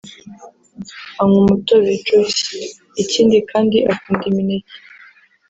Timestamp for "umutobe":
1.43-1.91